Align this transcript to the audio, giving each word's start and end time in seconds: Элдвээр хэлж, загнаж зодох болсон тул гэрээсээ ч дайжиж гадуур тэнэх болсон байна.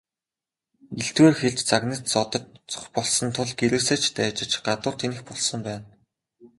Элдвээр 1.01 1.35
хэлж, 1.37 1.59
загнаж 1.69 2.01
зодох 2.13 2.85
болсон 2.95 3.29
тул 3.35 3.49
гэрээсээ 3.59 3.99
ч 4.03 4.05
дайжиж 4.17 4.51
гадуур 4.67 4.95
тэнэх 5.01 5.21
болсон 5.29 5.59
байна. 5.67 5.85